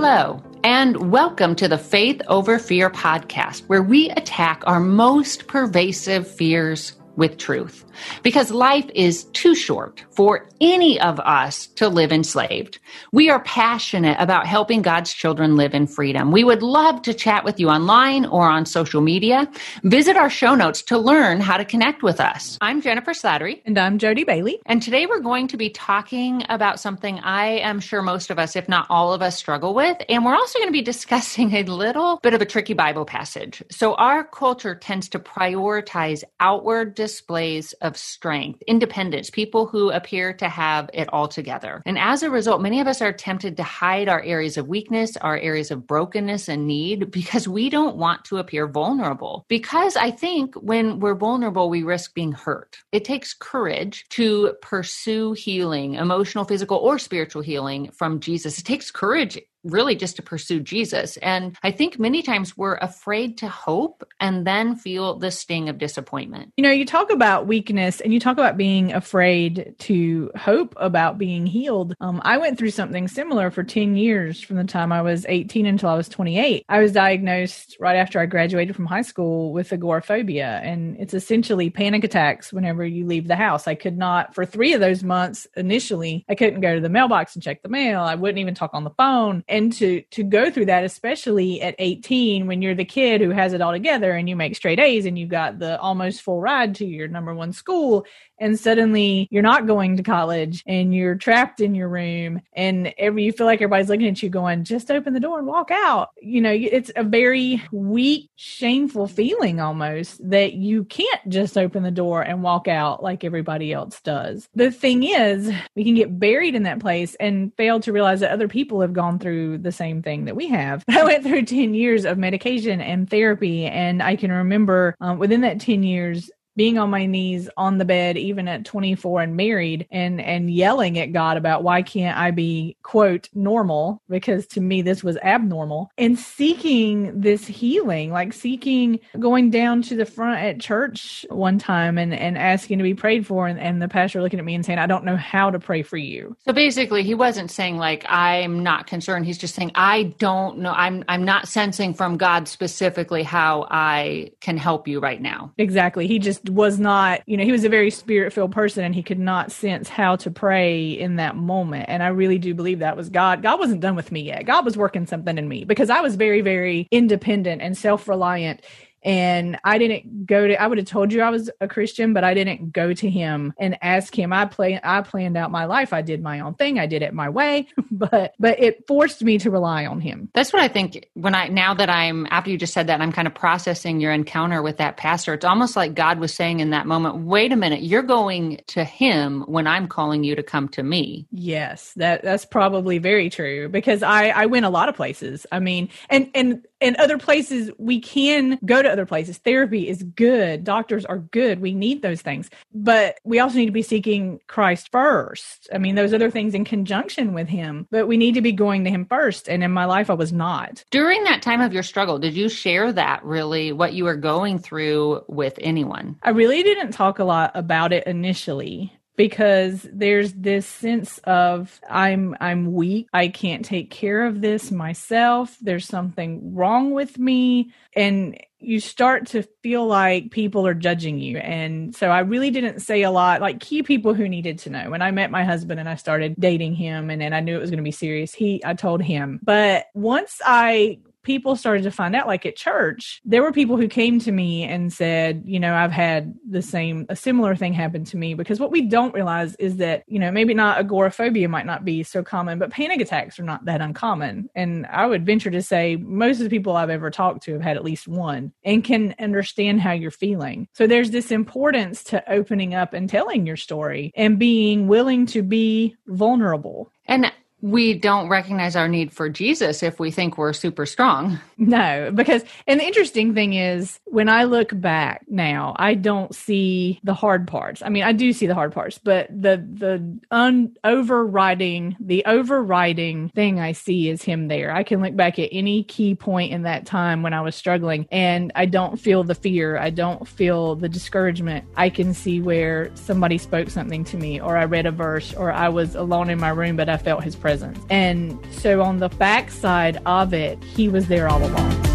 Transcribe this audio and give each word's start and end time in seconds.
Hello, 0.00 0.40
and 0.62 1.10
welcome 1.10 1.56
to 1.56 1.66
the 1.66 1.76
Faith 1.76 2.22
Over 2.28 2.60
Fear 2.60 2.88
podcast, 2.90 3.66
where 3.66 3.82
we 3.82 4.10
attack 4.10 4.62
our 4.64 4.78
most 4.78 5.48
pervasive 5.48 6.30
fears 6.30 6.92
with 7.18 7.36
truth 7.36 7.84
because 8.22 8.52
life 8.52 8.88
is 8.94 9.24
too 9.32 9.54
short 9.54 10.04
for 10.10 10.48
any 10.60 11.00
of 11.00 11.18
us 11.20 11.66
to 11.66 11.88
live 11.88 12.12
enslaved. 12.12 12.78
We 13.12 13.28
are 13.28 13.42
passionate 13.42 14.16
about 14.20 14.46
helping 14.46 14.82
God's 14.82 15.12
children 15.12 15.56
live 15.56 15.74
in 15.74 15.88
freedom. 15.88 16.30
We 16.30 16.44
would 16.44 16.62
love 16.62 17.02
to 17.02 17.12
chat 17.12 17.44
with 17.44 17.58
you 17.58 17.68
online 17.68 18.24
or 18.24 18.48
on 18.48 18.66
social 18.66 19.00
media. 19.00 19.50
Visit 19.82 20.16
our 20.16 20.30
show 20.30 20.54
notes 20.54 20.80
to 20.82 20.96
learn 20.96 21.40
how 21.40 21.56
to 21.56 21.64
connect 21.64 22.04
with 22.04 22.20
us. 22.20 22.56
I'm 22.60 22.80
Jennifer 22.80 23.10
Slattery. 23.10 23.62
And 23.66 23.76
I'm 23.76 23.98
Jody 23.98 24.22
Bailey. 24.22 24.60
And 24.66 24.80
today 24.80 25.06
we're 25.06 25.18
going 25.18 25.48
to 25.48 25.56
be 25.56 25.70
talking 25.70 26.44
about 26.48 26.78
something 26.78 27.18
I 27.18 27.58
am 27.58 27.80
sure 27.80 28.00
most 28.00 28.30
of 28.30 28.38
us, 28.38 28.54
if 28.54 28.68
not 28.68 28.86
all 28.90 29.12
of 29.12 29.22
us, 29.22 29.36
struggle 29.36 29.74
with. 29.74 29.96
And 30.08 30.24
we're 30.24 30.36
also 30.36 30.60
going 30.60 30.68
to 30.68 30.72
be 30.72 30.82
discussing 30.82 31.52
a 31.54 31.64
little 31.64 32.20
bit 32.22 32.34
of 32.34 32.40
a 32.40 32.46
tricky 32.46 32.74
Bible 32.74 33.04
passage. 33.04 33.60
So 33.70 33.94
our 33.94 34.22
culture 34.22 34.76
tends 34.76 35.08
to 35.08 35.18
prioritize 35.18 36.22
outward 36.38 36.94
displays 37.08 37.72
of 37.80 37.96
strength, 37.96 38.62
independence, 38.66 39.30
people 39.30 39.64
who 39.64 39.90
appear 39.90 40.34
to 40.34 40.46
have 40.46 40.90
it 40.92 41.08
all 41.10 41.26
together. 41.26 41.82
And 41.86 41.98
as 41.98 42.22
a 42.22 42.28
result, 42.28 42.60
many 42.60 42.80
of 42.80 42.86
us 42.86 43.00
are 43.00 43.14
tempted 43.14 43.56
to 43.56 43.62
hide 43.62 44.10
our 44.10 44.20
areas 44.20 44.58
of 44.58 44.68
weakness, 44.68 45.16
our 45.16 45.38
areas 45.38 45.70
of 45.70 45.86
brokenness 45.86 46.48
and 46.48 46.66
need 46.66 47.10
because 47.10 47.48
we 47.48 47.70
don't 47.70 47.96
want 47.96 48.26
to 48.26 48.36
appear 48.36 48.66
vulnerable. 48.66 49.46
Because 49.48 49.96
I 49.96 50.10
think 50.10 50.54
when 50.56 51.00
we're 51.00 51.14
vulnerable, 51.14 51.70
we 51.70 51.82
risk 51.82 52.12
being 52.12 52.32
hurt. 52.32 52.76
It 52.92 53.06
takes 53.06 53.32
courage 53.32 54.04
to 54.10 54.52
pursue 54.60 55.32
healing, 55.32 55.94
emotional, 55.94 56.44
physical, 56.44 56.76
or 56.76 56.98
spiritual 56.98 57.40
healing 57.40 57.90
from 57.92 58.20
Jesus. 58.20 58.58
It 58.58 58.64
takes 58.64 58.90
courage 58.90 59.38
really 59.64 59.94
just 59.94 60.16
to 60.16 60.22
pursue 60.22 60.60
Jesus. 60.60 61.16
And 61.18 61.56
I 61.62 61.70
think 61.70 61.98
many 61.98 62.22
times 62.22 62.56
we're 62.56 62.76
afraid 62.76 63.38
to 63.38 63.48
hope 63.48 64.06
and 64.20 64.46
then 64.46 64.76
feel 64.76 65.16
the 65.16 65.30
sting 65.30 65.68
of 65.68 65.78
disappointment. 65.78 66.52
You 66.56 66.62
know, 66.62 66.70
you 66.70 66.84
talk 66.84 67.10
about 67.10 67.46
weakness 67.46 68.00
and 68.00 68.12
you 68.12 68.20
talk 68.20 68.34
about 68.34 68.56
being 68.56 68.92
afraid 68.92 69.74
to 69.80 70.30
hope 70.36 70.74
about 70.76 71.18
being 71.18 71.46
healed. 71.46 71.94
Um, 72.00 72.20
I 72.24 72.38
went 72.38 72.58
through 72.58 72.70
something 72.70 73.08
similar 73.08 73.50
for 73.50 73.62
10 73.62 73.96
years 73.96 74.40
from 74.40 74.56
the 74.56 74.64
time 74.64 74.92
I 74.92 75.02
was 75.02 75.26
18 75.28 75.66
until 75.66 75.88
I 75.88 75.96
was 75.96 76.08
28. 76.08 76.64
I 76.68 76.78
was 76.80 76.92
diagnosed 76.92 77.76
right 77.80 77.96
after 77.96 78.20
I 78.20 78.26
graduated 78.26 78.76
from 78.76 78.86
high 78.86 79.02
school 79.02 79.52
with 79.52 79.72
agoraphobia, 79.72 80.60
and 80.62 80.96
it's 80.98 81.14
essentially 81.14 81.70
panic 81.70 82.04
attacks 82.04 82.52
whenever 82.52 82.84
you 82.84 83.06
leave 83.06 83.28
the 83.28 83.36
house. 83.36 83.66
I 83.66 83.74
could 83.74 83.96
not, 83.96 84.34
for 84.34 84.46
three 84.46 84.72
of 84.72 84.80
those 84.80 85.02
months 85.02 85.46
initially, 85.56 86.24
I 86.28 86.34
couldn't 86.34 86.60
go 86.60 86.74
to 86.74 86.80
the 86.80 86.88
mailbox 86.88 87.34
and 87.34 87.42
check 87.42 87.62
the 87.62 87.68
mail. 87.68 88.00
I 88.00 88.14
wouldn't 88.14 88.38
even 88.38 88.54
talk 88.54 88.70
on 88.72 88.84
the 88.84 88.90
phone 88.90 89.44
and 89.48 89.72
to 89.74 90.02
to 90.10 90.22
go 90.22 90.50
through 90.50 90.66
that 90.66 90.84
especially 90.84 91.60
at 91.62 91.74
18 91.78 92.46
when 92.46 92.62
you're 92.62 92.74
the 92.74 92.84
kid 92.84 93.20
who 93.20 93.30
has 93.30 93.52
it 93.52 93.60
all 93.60 93.72
together 93.72 94.12
and 94.12 94.28
you 94.28 94.36
make 94.36 94.56
straight 94.56 94.80
A's 94.80 95.06
and 95.06 95.18
you've 95.18 95.28
got 95.28 95.58
the 95.58 95.78
almost 95.80 96.22
full 96.22 96.40
ride 96.40 96.74
to 96.76 96.86
your 96.86 97.08
number 97.08 97.34
one 97.34 97.52
school 97.52 98.06
and 98.40 98.58
suddenly 98.58 99.28
you're 99.30 99.42
not 99.42 99.66
going 99.66 99.96
to 99.96 100.02
college 100.02 100.62
and 100.66 100.94
you're 100.94 101.14
trapped 101.14 101.60
in 101.60 101.74
your 101.74 101.88
room 101.88 102.40
and 102.54 102.92
every 102.98 103.24
you 103.24 103.32
feel 103.32 103.46
like 103.46 103.60
everybody's 103.60 103.88
looking 103.88 104.08
at 104.08 104.22
you 104.22 104.28
going 104.28 104.64
just 104.64 104.90
open 104.90 105.12
the 105.12 105.20
door 105.20 105.38
and 105.38 105.46
walk 105.46 105.70
out. 105.70 106.10
You 106.20 106.40
know 106.40 106.52
it's 106.52 106.90
a 106.96 107.04
very 107.04 107.62
weak 107.72 108.30
shameful 108.36 109.06
feeling 109.06 109.60
almost 109.60 110.18
that 110.30 110.54
you 110.54 110.84
can't 110.84 111.28
just 111.28 111.58
open 111.58 111.82
the 111.82 111.90
door 111.90 112.22
and 112.22 112.42
walk 112.42 112.68
out 112.68 113.02
like 113.02 113.24
everybody 113.24 113.72
else 113.72 114.00
does. 114.00 114.48
The 114.54 114.70
thing 114.70 115.02
is 115.02 115.52
we 115.74 115.84
can 115.84 115.94
get 115.94 116.18
buried 116.18 116.54
in 116.54 116.64
that 116.64 116.80
place 116.80 117.14
and 117.16 117.54
fail 117.56 117.80
to 117.80 117.92
realize 117.92 118.20
that 118.20 118.32
other 118.32 118.48
people 118.48 118.80
have 118.80 118.92
gone 118.92 119.18
through 119.18 119.37
the 119.58 119.70
same 119.72 120.02
thing 120.02 120.24
that 120.24 120.34
we 120.34 120.48
have. 120.48 120.84
I 120.90 121.04
went 121.04 121.22
through 121.22 121.44
10 121.44 121.74
years 121.74 122.04
of 122.04 122.18
medication 122.18 122.80
and 122.80 123.08
therapy 123.08 123.66
and 123.66 124.02
i 124.02 124.16
can 124.16 124.32
remember 124.32 124.94
um, 125.00 125.18
within 125.18 125.42
that 125.42 125.60
10 125.60 125.82
years 125.82 126.30
being 126.58 126.76
on 126.76 126.90
my 126.90 127.06
knees 127.06 127.48
on 127.56 127.78
the 127.78 127.84
bed 127.84 128.18
even 128.18 128.48
at 128.48 128.64
24 128.64 129.22
and 129.22 129.36
married 129.36 129.86
and 129.92 130.20
and 130.20 130.50
yelling 130.50 130.98
at 130.98 131.12
God 131.12 131.36
about 131.36 131.62
why 131.62 131.82
can't 131.82 132.18
I 132.18 132.32
be 132.32 132.76
quote 132.82 133.28
normal 133.32 134.02
because 134.10 134.44
to 134.48 134.60
me 134.60 134.82
this 134.82 135.04
was 135.04 135.16
abnormal 135.18 135.90
and 135.96 136.18
seeking 136.18 137.18
this 137.20 137.46
healing 137.46 138.10
like 138.10 138.32
seeking 138.32 138.98
going 139.20 139.50
down 139.50 139.82
to 139.82 139.94
the 139.94 140.04
front 140.04 140.42
at 140.42 140.58
church 140.58 141.24
one 141.30 141.58
time 141.58 141.96
and 141.96 142.12
and 142.12 142.36
asking 142.36 142.78
to 142.78 142.84
be 142.84 142.94
prayed 142.94 143.24
for 143.24 143.46
and, 143.46 143.60
and 143.60 143.80
the 143.80 143.88
pastor 143.88 144.20
looking 144.20 144.40
at 144.40 144.44
me 144.44 144.56
and 144.56 144.66
saying 144.66 144.80
I 144.80 144.86
don't 144.86 145.04
know 145.04 145.16
how 145.16 145.50
to 145.50 145.60
pray 145.60 145.82
for 145.82 145.96
you. 145.96 146.36
So 146.44 146.52
basically 146.52 147.04
he 147.04 147.14
wasn't 147.14 147.52
saying 147.52 147.76
like 147.76 148.04
I'm 148.08 148.64
not 148.64 148.88
concerned 148.88 149.26
he's 149.26 149.38
just 149.38 149.54
saying 149.54 149.70
I 149.76 150.14
don't 150.18 150.58
know 150.58 150.72
I'm 150.72 151.04
I'm 151.08 151.24
not 151.24 151.46
sensing 151.46 151.94
from 151.94 152.16
God 152.16 152.48
specifically 152.48 153.22
how 153.22 153.68
I 153.70 154.32
can 154.40 154.56
help 154.56 154.88
you 154.88 154.98
right 154.98 155.22
now. 155.22 155.52
Exactly. 155.56 156.08
He 156.08 156.18
just 156.18 156.47
was 156.50 156.78
not, 156.78 157.22
you 157.26 157.36
know, 157.36 157.44
he 157.44 157.52
was 157.52 157.64
a 157.64 157.68
very 157.68 157.90
spirit 157.90 158.32
filled 158.32 158.52
person 158.52 158.84
and 158.84 158.94
he 158.94 159.02
could 159.02 159.18
not 159.18 159.52
sense 159.52 159.88
how 159.88 160.16
to 160.16 160.30
pray 160.30 160.90
in 160.90 161.16
that 161.16 161.36
moment. 161.36 161.86
And 161.88 162.02
I 162.02 162.08
really 162.08 162.38
do 162.38 162.54
believe 162.54 162.80
that 162.80 162.96
was 162.96 163.08
God. 163.08 163.42
God 163.42 163.58
wasn't 163.58 163.80
done 163.80 163.96
with 163.96 164.12
me 164.12 164.20
yet. 164.20 164.46
God 164.46 164.64
was 164.64 164.76
working 164.76 165.06
something 165.06 165.38
in 165.38 165.48
me 165.48 165.64
because 165.64 165.90
I 165.90 166.00
was 166.00 166.16
very, 166.16 166.40
very 166.40 166.88
independent 166.90 167.62
and 167.62 167.76
self 167.76 168.08
reliant 168.08 168.62
and 169.02 169.58
I 169.64 169.78
didn't 169.78 170.26
go 170.26 170.48
to 170.48 170.60
I 170.60 170.66
would 170.66 170.78
have 170.78 170.86
told 170.86 171.12
you 171.12 171.22
I 171.22 171.30
was 171.30 171.50
a 171.60 171.68
Christian, 171.68 172.12
but 172.12 172.24
I 172.24 172.34
didn't 172.34 172.72
go 172.72 172.92
to 172.92 173.10
him 173.10 173.54
and 173.58 173.78
ask 173.82 174.16
him. 174.16 174.32
I 174.32 174.46
play 174.46 174.80
I 174.82 175.02
planned 175.02 175.36
out 175.36 175.50
my 175.50 175.64
life. 175.66 175.92
I 175.92 176.02
did 176.02 176.22
my 176.22 176.40
own 176.40 176.54
thing. 176.54 176.78
I 176.78 176.86
did 176.86 177.02
it 177.02 177.14
my 177.14 177.28
way, 177.28 177.68
but 177.90 178.34
but 178.38 178.58
it 178.60 178.86
forced 178.86 179.22
me 179.22 179.38
to 179.38 179.50
rely 179.50 179.86
on 179.86 180.00
him. 180.00 180.30
That's 180.34 180.52
what 180.52 180.62
I 180.62 180.68
think 180.68 181.08
when 181.14 181.34
I 181.34 181.48
now 181.48 181.74
that 181.74 181.90
I'm 181.90 182.26
after 182.30 182.50
you 182.50 182.58
just 182.58 182.72
said 182.72 182.88
that 182.88 183.00
I'm 183.00 183.12
kind 183.12 183.28
of 183.28 183.34
processing 183.34 184.00
your 184.00 184.12
encounter 184.12 184.62
with 184.62 184.78
that 184.78 184.96
pastor. 184.96 185.34
It's 185.34 185.44
almost 185.44 185.76
like 185.76 185.94
God 185.94 186.18
was 186.18 186.34
saying 186.34 186.60
in 186.60 186.70
that 186.70 186.86
moment, 186.86 187.18
"Wait 187.18 187.52
a 187.52 187.56
minute, 187.56 187.82
you're 187.82 188.02
going 188.02 188.60
to 188.68 188.84
him 188.84 189.42
when 189.42 189.66
I'm 189.66 189.86
calling 189.86 190.24
you 190.24 190.34
to 190.36 190.42
come 190.42 190.68
to 190.70 190.82
me." 190.82 191.26
Yes, 191.30 191.92
that 191.96 192.22
that's 192.22 192.44
probably 192.44 192.98
very 192.98 193.30
true 193.30 193.68
because 193.68 194.02
I 194.02 194.28
I 194.28 194.46
went 194.46 194.66
a 194.66 194.70
lot 194.70 194.88
of 194.88 194.96
places. 194.96 195.46
I 195.52 195.60
mean, 195.60 195.88
and 196.10 196.30
and 196.34 196.66
and 196.80 196.96
other 196.96 197.18
places 197.18 197.70
we 197.78 198.00
can 198.00 198.58
go 198.64 198.82
to 198.82 198.90
other 198.90 199.06
places. 199.06 199.38
Therapy 199.38 199.88
is 199.88 200.02
good. 200.02 200.64
Doctors 200.64 201.04
are 201.04 201.18
good. 201.18 201.60
We 201.60 201.74
need 201.74 202.02
those 202.02 202.22
things. 202.22 202.50
But 202.72 203.18
we 203.24 203.38
also 203.40 203.56
need 203.56 203.66
to 203.66 203.72
be 203.72 203.82
seeking 203.82 204.40
christ 204.46 204.90
first. 204.90 205.68
I 205.72 205.78
mean 205.78 205.94
those 205.94 206.14
other 206.14 206.30
things 206.30 206.54
in 206.54 206.64
conjunction 206.64 207.34
with 207.34 207.48
him. 207.48 207.86
But 207.90 208.06
we 208.06 208.16
need 208.16 208.34
to 208.34 208.42
be 208.42 208.52
going 208.52 208.84
to 208.84 208.90
him 208.90 209.06
first. 209.06 209.48
And 209.48 209.62
in 209.64 209.72
my 209.72 209.84
life 209.84 210.10
i 210.10 210.14
was 210.14 210.32
not. 210.32 210.84
During 210.90 211.24
that 211.24 211.42
time 211.42 211.60
of 211.60 211.72
your 211.72 211.82
struggle 211.82 212.18
did 212.18 212.34
you 212.34 212.48
share 212.48 212.92
that 212.92 213.24
really 213.24 213.72
what 213.72 213.92
you 213.92 214.04
were 214.04 214.16
going 214.16 214.58
through 214.58 215.24
with 215.28 215.58
anyone? 215.60 216.16
I 216.22 216.30
really 216.30 216.62
didn't 216.62 216.92
talk 216.92 217.18
a 217.18 217.24
lot 217.24 217.52
about 217.54 217.92
it 217.92 218.06
initially 218.06 218.92
because 219.18 219.84
there's 219.92 220.32
this 220.32 220.64
sense 220.64 221.18
of 221.24 221.80
I'm 221.90 222.36
I'm 222.40 222.72
weak. 222.72 223.08
I 223.12 223.26
can't 223.26 223.64
take 223.64 223.90
care 223.90 224.24
of 224.24 224.40
this 224.40 224.70
myself. 224.70 225.56
There's 225.60 225.86
something 225.86 226.54
wrong 226.54 226.92
with 226.92 227.18
me 227.18 227.72
and 227.96 228.40
you 228.60 228.78
start 228.78 229.26
to 229.28 229.42
feel 229.62 229.86
like 229.86 230.30
people 230.30 230.66
are 230.68 230.74
judging 230.74 231.18
you. 231.18 231.38
And 231.38 231.94
so 231.94 232.10
I 232.10 232.20
really 232.20 232.50
didn't 232.50 232.80
say 232.80 233.02
a 233.02 233.10
lot, 233.10 233.40
like 233.40 233.58
key 233.58 233.82
people 233.82 234.14
who 234.14 234.28
needed 234.28 234.60
to 234.60 234.70
know. 234.70 234.90
When 234.90 235.02
I 235.02 235.10
met 235.10 235.32
my 235.32 235.44
husband 235.44 235.80
and 235.80 235.88
I 235.88 235.96
started 235.96 236.34
dating 236.38 236.74
him 236.74 237.10
and 237.10 237.20
then 237.20 237.32
I 237.32 237.40
knew 237.40 237.56
it 237.56 237.60
was 237.60 237.70
going 237.70 237.78
to 237.78 237.84
be 237.84 237.90
serious, 237.90 238.32
he, 238.32 238.62
I 238.64 238.74
told 238.74 239.02
him. 239.02 239.40
But 239.42 239.86
once 239.94 240.40
I 240.44 240.98
people 241.28 241.56
started 241.56 241.82
to 241.82 241.90
find 241.90 242.16
out, 242.16 242.26
like 242.26 242.46
at 242.46 242.56
church, 242.56 243.20
there 243.22 243.42
were 243.42 243.52
people 243.52 243.76
who 243.76 243.86
came 243.86 244.18
to 244.18 244.32
me 244.32 244.64
and 244.64 244.90
said, 244.90 245.42
you 245.44 245.60
know, 245.60 245.74
I've 245.74 245.92
had 245.92 246.32
the 246.48 246.62
same, 246.62 247.04
a 247.10 247.14
similar 247.14 247.54
thing 247.54 247.74
happen 247.74 248.02
to 248.06 248.16
me. 248.16 248.32
Because 248.32 248.58
what 248.58 248.70
we 248.70 248.80
don't 248.80 249.12
realize 249.12 249.54
is 249.56 249.76
that, 249.76 250.04
you 250.06 250.18
know, 250.18 250.32
maybe 250.32 250.54
not 250.54 250.78
agoraphobia 250.78 251.46
might 251.46 251.66
not 251.66 251.84
be 251.84 252.02
so 252.02 252.22
common, 252.22 252.58
but 252.58 252.70
panic 252.70 253.02
attacks 253.02 253.38
are 253.38 253.42
not 253.42 253.66
that 253.66 253.82
uncommon. 253.82 254.48
And 254.54 254.86
I 254.86 255.06
would 255.06 255.26
venture 255.26 255.50
to 255.50 255.60
say 255.60 255.96
most 255.96 256.38
of 256.38 256.44
the 256.44 256.50
people 256.50 256.74
I've 256.74 256.88
ever 256.88 257.10
talked 257.10 257.42
to 257.42 257.52
have 257.52 257.60
had 257.60 257.76
at 257.76 257.84
least 257.84 258.08
one 258.08 258.54
and 258.64 258.82
can 258.82 259.14
understand 259.20 259.82
how 259.82 259.92
you're 259.92 260.10
feeling. 260.10 260.66
So 260.72 260.86
there's 260.86 261.10
this 261.10 261.30
importance 261.30 262.02
to 262.04 262.32
opening 262.32 262.74
up 262.74 262.94
and 262.94 263.06
telling 263.06 263.46
your 263.46 263.58
story 263.58 264.12
and 264.16 264.38
being 264.38 264.88
willing 264.88 265.26
to 265.26 265.42
be 265.42 265.94
vulnerable. 266.06 266.90
And 267.04 267.30
we 267.60 267.94
don't 267.94 268.28
recognize 268.28 268.76
our 268.76 268.86
need 268.86 269.12
for 269.12 269.28
Jesus 269.28 269.82
if 269.82 269.98
we 269.98 270.10
think 270.10 270.38
we're 270.38 270.52
super 270.52 270.86
strong. 270.86 271.40
No, 271.56 272.12
because, 272.14 272.44
and 272.68 272.78
the 272.78 272.84
interesting 272.84 273.34
thing 273.34 273.54
is, 273.54 273.98
when 274.04 274.28
I 274.28 274.44
look 274.44 274.70
back 274.80 275.24
now, 275.28 275.74
I 275.76 275.94
don't 275.94 276.32
see 276.32 277.00
the 277.02 277.14
hard 277.14 277.48
parts. 277.48 277.82
I 277.82 277.88
mean, 277.88 278.04
I 278.04 278.12
do 278.12 278.32
see 278.32 278.46
the 278.46 278.54
hard 278.54 278.72
parts, 278.72 278.98
but 278.98 279.28
the, 279.28 279.56
the 279.56 280.20
un, 280.30 280.76
overriding, 280.84 281.96
the 281.98 282.24
overriding 282.26 283.30
thing 283.30 283.58
I 283.58 283.72
see 283.72 284.08
is 284.08 284.22
Him 284.22 284.46
there. 284.46 284.72
I 284.72 284.84
can 284.84 285.02
look 285.02 285.16
back 285.16 285.40
at 285.40 285.48
any 285.50 285.82
key 285.82 286.14
point 286.14 286.52
in 286.52 286.62
that 286.62 286.86
time 286.86 287.22
when 287.22 287.34
I 287.34 287.40
was 287.40 287.56
struggling 287.56 288.06
and 288.12 288.52
I 288.54 288.66
don't 288.66 289.00
feel 289.00 289.24
the 289.24 289.34
fear. 289.34 289.76
I 289.78 289.90
don't 289.90 290.28
feel 290.28 290.76
the 290.76 290.88
discouragement. 290.88 291.64
I 291.76 291.90
can 291.90 292.14
see 292.14 292.40
where 292.40 292.92
somebody 292.94 293.36
spoke 293.36 293.68
something 293.70 294.04
to 294.04 294.16
me, 294.16 294.40
or 294.40 294.56
I 294.56 294.64
read 294.64 294.86
a 294.86 294.92
verse, 294.92 295.34
or 295.34 295.50
I 295.50 295.68
was 295.68 295.96
alone 295.96 296.30
in 296.30 296.38
my 296.38 296.50
room, 296.50 296.76
but 296.76 296.88
I 296.88 296.98
felt 296.98 297.24
His 297.24 297.34
presence 297.34 297.47
presence. 297.48 297.78
And 297.88 298.38
so 298.50 298.82
on 298.82 298.98
the 298.98 299.08
backside 299.08 300.02
of 300.04 300.34
it, 300.34 300.62
he 300.62 300.86
was 300.86 301.08
there 301.08 301.30
all 301.30 301.42
along. 301.42 301.87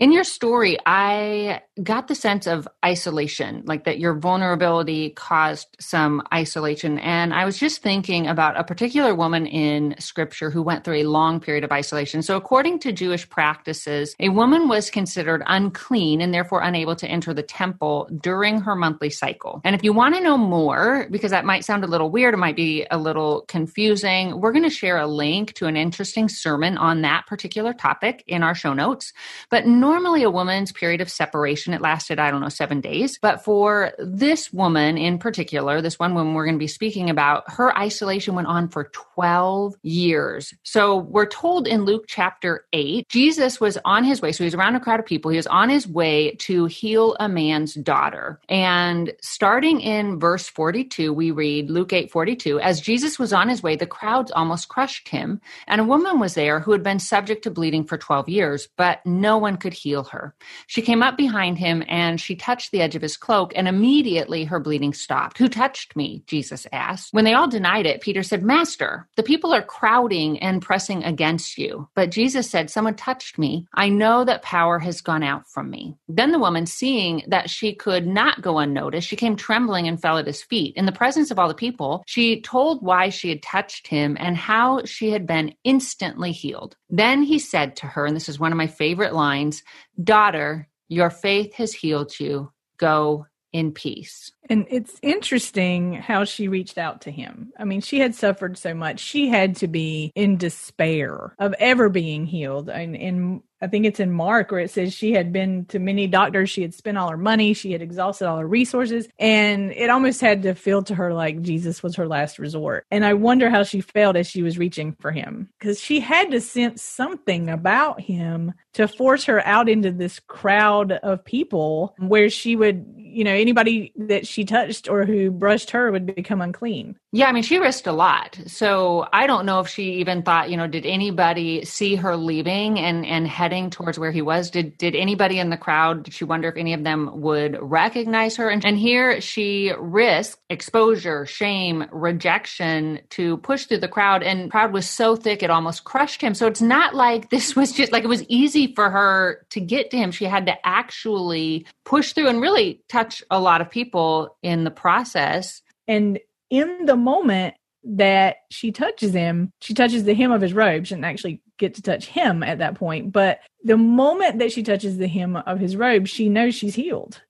In 0.00 0.12
your 0.12 0.24
story, 0.24 0.78
I 0.86 1.60
got 1.82 2.08
the 2.08 2.14
sense 2.14 2.46
of 2.46 2.66
isolation, 2.82 3.62
like 3.66 3.84
that 3.84 3.98
your 3.98 4.14
vulnerability 4.14 5.10
caused 5.10 5.76
some 5.78 6.22
isolation. 6.32 6.98
And 7.00 7.34
I 7.34 7.44
was 7.44 7.58
just 7.58 7.82
thinking 7.82 8.26
about 8.26 8.58
a 8.58 8.64
particular 8.64 9.14
woman 9.14 9.44
in 9.44 9.94
scripture 9.98 10.48
who 10.48 10.62
went 10.62 10.84
through 10.84 11.02
a 11.02 11.04
long 11.04 11.38
period 11.38 11.64
of 11.64 11.70
isolation. 11.70 12.22
So, 12.22 12.38
according 12.38 12.78
to 12.78 12.92
Jewish 12.92 13.28
practices, 13.28 14.16
a 14.18 14.30
woman 14.30 14.68
was 14.68 14.88
considered 14.88 15.42
unclean 15.46 16.22
and 16.22 16.32
therefore 16.32 16.62
unable 16.62 16.96
to 16.96 17.06
enter 17.06 17.34
the 17.34 17.42
temple 17.42 18.08
during 18.22 18.62
her 18.62 18.74
monthly 18.74 19.10
cycle. 19.10 19.60
And 19.66 19.74
if 19.74 19.84
you 19.84 19.92
want 19.92 20.14
to 20.14 20.22
know 20.22 20.38
more, 20.38 21.08
because 21.10 21.30
that 21.30 21.44
might 21.44 21.66
sound 21.66 21.84
a 21.84 21.88
little 21.88 22.08
weird, 22.08 22.32
it 22.32 22.38
might 22.38 22.56
be 22.56 22.86
a 22.90 22.96
little 22.96 23.42
confusing, 23.48 24.40
we're 24.40 24.52
going 24.52 24.64
to 24.64 24.70
share 24.70 24.96
a 24.96 25.06
link 25.06 25.52
to 25.56 25.66
an 25.66 25.76
interesting 25.76 26.30
sermon 26.30 26.78
on 26.78 27.02
that 27.02 27.26
particular 27.26 27.74
topic 27.74 28.24
in 28.26 28.42
our 28.42 28.54
show 28.54 28.72
notes. 28.72 29.12
But 29.50 29.66
normally 29.66 29.89
a 29.94 30.30
woman's 30.30 30.72
period 30.72 31.00
of 31.00 31.10
separation, 31.10 31.74
it 31.74 31.80
lasted, 31.80 32.18
I 32.18 32.30
don't 32.30 32.40
know, 32.40 32.48
seven 32.48 32.80
days. 32.80 33.18
But 33.20 33.44
for 33.44 33.92
this 33.98 34.52
woman 34.52 34.96
in 34.96 35.18
particular, 35.18 35.80
this 35.80 35.98
one 35.98 36.14
woman 36.14 36.34
we're 36.34 36.44
going 36.44 36.56
to 36.56 36.58
be 36.58 36.66
speaking 36.66 37.10
about, 37.10 37.44
her 37.50 37.76
isolation 37.76 38.34
went 38.34 38.48
on 38.48 38.68
for 38.68 38.84
12 38.84 39.74
years. 39.82 40.54
So 40.62 40.96
we're 40.96 41.26
told 41.26 41.66
in 41.66 41.84
Luke 41.84 42.04
chapter 42.06 42.66
8, 42.72 43.08
Jesus 43.08 43.60
was 43.60 43.78
on 43.84 44.04
his 44.04 44.22
way. 44.22 44.32
So 44.32 44.44
he's 44.44 44.54
around 44.54 44.76
a 44.76 44.80
crowd 44.80 45.00
of 45.00 45.06
people. 45.06 45.30
He 45.30 45.36
was 45.36 45.46
on 45.46 45.68
his 45.68 45.86
way 45.86 46.32
to 46.40 46.66
heal 46.66 47.16
a 47.18 47.28
man's 47.28 47.74
daughter. 47.74 48.40
And 48.48 49.12
starting 49.20 49.80
in 49.80 50.18
verse 50.18 50.48
42, 50.48 51.12
we 51.12 51.30
read 51.30 51.70
Luke 51.70 51.92
8 51.92 52.10
42, 52.10 52.60
as 52.60 52.80
Jesus 52.80 53.18
was 53.18 53.32
on 53.32 53.48
his 53.48 53.62
way, 53.62 53.76
the 53.76 53.86
crowds 53.86 54.30
almost 54.30 54.68
crushed 54.68 55.08
him. 55.08 55.40
And 55.66 55.80
a 55.80 55.84
woman 55.84 56.18
was 56.18 56.34
there 56.34 56.60
who 56.60 56.72
had 56.72 56.82
been 56.82 56.98
subject 56.98 57.44
to 57.44 57.50
bleeding 57.50 57.84
for 57.84 57.98
12 57.98 58.28
years, 58.28 58.68
but 58.76 59.04
no 59.04 59.38
one 59.38 59.56
could 59.56 59.74
heal 59.80 60.04
her. 60.04 60.34
She 60.66 60.82
came 60.82 61.02
up 61.02 61.16
behind 61.16 61.58
him 61.58 61.82
and 61.88 62.20
she 62.20 62.36
touched 62.36 62.70
the 62.70 62.80
edge 62.80 62.96
of 62.96 63.02
his 63.02 63.16
cloak, 63.16 63.52
and 63.54 63.68
immediately 63.68 64.44
her 64.44 64.60
bleeding 64.60 64.94
stopped. 64.94 65.38
Who 65.38 65.48
touched 65.48 65.96
me? 65.96 66.22
Jesus 66.26 66.66
asked. 66.72 67.12
When 67.12 67.24
they 67.24 67.34
all 67.34 67.48
denied 67.48 67.86
it, 67.86 68.00
Peter 68.00 68.22
said, 68.22 68.42
Master, 68.42 69.08
the 69.16 69.22
people 69.22 69.52
are 69.52 69.62
crowding 69.62 70.38
and 70.40 70.62
pressing 70.62 71.04
against 71.04 71.58
you. 71.58 71.88
But 71.94 72.10
Jesus 72.10 72.50
said, 72.50 72.70
Someone 72.70 72.94
touched 72.94 73.38
me. 73.38 73.66
I 73.74 73.88
know 73.88 74.24
that 74.24 74.42
power 74.42 74.78
has 74.78 75.00
gone 75.00 75.22
out 75.22 75.48
from 75.48 75.70
me. 75.70 75.96
Then 76.08 76.32
the 76.32 76.38
woman, 76.38 76.66
seeing 76.66 77.22
that 77.28 77.50
she 77.50 77.74
could 77.74 78.06
not 78.06 78.42
go 78.42 78.58
unnoticed, 78.58 79.08
she 79.08 79.16
came 79.16 79.36
trembling 79.36 79.88
and 79.88 80.00
fell 80.00 80.18
at 80.18 80.26
his 80.26 80.42
feet. 80.42 80.74
In 80.76 80.86
the 80.86 80.92
presence 80.92 81.30
of 81.30 81.38
all 81.38 81.48
the 81.48 81.54
people, 81.54 82.02
she 82.06 82.40
told 82.40 82.82
why 82.82 83.08
she 83.08 83.28
had 83.28 83.42
touched 83.42 83.86
him 83.86 84.16
and 84.20 84.36
how 84.36 84.84
she 84.84 85.10
had 85.10 85.26
been 85.26 85.54
instantly 85.64 86.32
healed. 86.32 86.76
Then 86.88 87.22
he 87.22 87.38
said 87.38 87.76
to 87.76 87.86
her, 87.86 88.06
and 88.06 88.16
this 88.16 88.28
is 88.28 88.38
one 88.38 88.52
of 88.52 88.58
my 88.58 88.66
favorite 88.66 89.14
lines 89.14 89.59
Daughter, 90.02 90.68
your 90.88 91.10
faith 91.10 91.54
has 91.54 91.72
healed 91.72 92.18
you. 92.18 92.52
Go 92.76 93.26
in 93.52 93.72
peace. 93.72 94.32
And 94.48 94.66
it's 94.70 94.98
interesting 95.02 95.94
how 95.94 96.24
she 96.24 96.48
reached 96.48 96.78
out 96.78 97.02
to 97.02 97.10
him. 97.10 97.52
I 97.58 97.64
mean, 97.64 97.80
she 97.80 98.00
had 98.00 98.14
suffered 98.14 98.58
so 98.58 98.74
much. 98.74 99.00
She 99.00 99.28
had 99.28 99.56
to 99.56 99.68
be 99.68 100.12
in 100.14 100.36
despair 100.36 101.34
of 101.38 101.54
ever 101.58 101.88
being 101.88 102.26
healed. 102.26 102.68
And 102.68 102.96
in 102.96 103.42
I 103.62 103.66
think 103.66 103.84
it's 103.84 104.00
in 104.00 104.10
Mark 104.10 104.50
where 104.50 104.60
it 104.60 104.70
says 104.70 104.94
she 104.94 105.12
had 105.12 105.32
been 105.32 105.66
to 105.66 105.78
many 105.78 106.06
doctors, 106.06 106.48
she 106.48 106.62
had 106.62 106.72
spent 106.72 106.96
all 106.96 107.10
her 107.10 107.16
money, 107.16 107.52
she 107.52 107.72
had 107.72 107.82
exhausted 107.82 108.26
all 108.26 108.38
her 108.38 108.46
resources, 108.46 109.06
and 109.18 109.70
it 109.72 109.90
almost 109.90 110.20
had 110.20 110.42
to 110.44 110.54
feel 110.54 110.82
to 110.84 110.94
her 110.94 111.12
like 111.12 111.42
Jesus 111.42 111.82
was 111.82 111.96
her 111.96 112.08
last 112.08 112.38
resort. 112.38 112.86
And 112.90 113.04
I 113.04 113.14
wonder 113.14 113.50
how 113.50 113.62
she 113.64 113.82
felt 113.82 114.16
as 114.16 114.26
she 114.26 114.42
was 114.42 114.58
reaching 114.58 114.96
for 115.00 115.12
him 115.12 115.50
because 115.58 115.78
she 115.78 116.00
had 116.00 116.30
to 116.30 116.40
sense 116.40 116.82
something 116.82 117.50
about 117.50 118.00
him 118.00 118.54
to 118.72 118.88
force 118.88 119.24
her 119.24 119.44
out 119.46 119.68
into 119.68 119.90
this 119.90 120.20
crowd 120.20 120.92
of 120.92 121.24
people 121.24 121.94
where 121.98 122.30
she 122.30 122.56
would, 122.56 122.86
you 123.10 123.24
know, 123.24 123.32
anybody 123.32 123.92
that 123.96 124.26
she 124.26 124.44
touched 124.44 124.88
or 124.88 125.04
who 125.04 125.30
brushed 125.30 125.70
her 125.70 125.90
would 125.90 126.14
become 126.14 126.40
unclean. 126.40 126.96
Yeah, 127.12 127.26
I 127.26 127.32
mean, 127.32 127.42
she 127.42 127.58
risked 127.58 127.86
a 127.86 127.92
lot. 127.92 128.38
So 128.46 129.08
I 129.12 129.26
don't 129.26 129.44
know 129.44 129.60
if 129.60 129.68
she 129.68 129.94
even 129.94 130.22
thought, 130.22 130.50
you 130.50 130.56
know, 130.56 130.66
did 130.66 130.86
anybody 130.86 131.64
see 131.64 131.96
her 131.96 132.16
leaving 132.16 132.78
and 132.78 133.04
and 133.04 133.26
heading 133.26 133.70
towards 133.70 133.98
where 133.98 134.12
he 134.12 134.22
was? 134.22 134.50
Did 134.50 134.78
did 134.78 134.94
anybody 134.94 135.38
in 135.38 135.50
the 135.50 135.56
crowd? 135.56 136.04
Did 136.04 136.14
she 136.14 136.24
wonder 136.24 136.48
if 136.48 136.56
any 136.56 136.72
of 136.72 136.84
them 136.84 137.20
would 137.20 137.58
recognize 137.60 138.36
her? 138.36 138.48
And, 138.48 138.64
and 138.64 138.78
here 138.78 139.20
she 139.20 139.72
risked 139.78 140.40
exposure, 140.50 141.26
shame, 141.26 141.86
rejection 141.90 143.00
to 143.10 143.38
push 143.38 143.64
through 143.64 143.78
the 143.78 143.88
crowd. 143.88 144.22
And 144.22 144.50
crowd 144.50 144.72
was 144.72 144.88
so 144.88 145.16
thick 145.16 145.42
it 145.42 145.50
almost 145.50 145.84
crushed 145.84 146.20
him. 146.20 146.34
So 146.34 146.46
it's 146.46 146.62
not 146.62 146.94
like 146.94 147.30
this 147.30 147.56
was 147.60 147.72
just 147.72 147.92
like 147.92 148.04
it 148.04 148.08
was 148.08 148.24
easy 148.28 148.72
for 148.74 148.88
her 148.88 149.46
to 149.50 149.60
get 149.60 149.90
to 149.90 149.96
him. 149.96 150.12
She 150.12 150.26
had 150.26 150.46
to 150.46 150.66
actually 150.66 151.66
push 151.84 152.12
through 152.12 152.28
and 152.28 152.40
really 152.40 152.80
touch 153.00 153.22
a 153.30 153.40
lot 153.40 153.60
of 153.60 153.70
people 153.70 154.36
in 154.42 154.64
the 154.64 154.70
process. 154.70 155.62
And 155.88 156.18
in 156.50 156.86
the 156.86 156.96
moment 156.96 157.54
that 157.84 158.36
she 158.50 158.72
touches 158.72 159.12
him, 159.12 159.52
she 159.60 159.74
touches 159.74 160.04
the 160.04 160.14
hem 160.14 160.32
of 160.32 160.42
his 160.42 160.52
robe. 160.52 160.86
She 160.86 160.94
didn't 160.94 161.06
actually 161.06 161.40
get 161.58 161.74
to 161.74 161.82
touch 161.82 162.06
him 162.06 162.42
at 162.42 162.58
that 162.58 162.74
point. 162.74 163.12
But 163.12 163.40
the 163.64 163.76
moment 163.76 164.38
that 164.38 164.52
she 164.52 164.62
touches 164.62 164.98
the 164.98 165.08
hem 165.08 165.36
of 165.36 165.58
his 165.58 165.76
robe, 165.76 166.06
she 166.06 166.28
knows 166.28 166.54
she's 166.54 166.74
healed. 166.74 167.22